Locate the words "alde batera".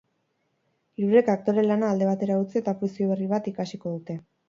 1.91-2.41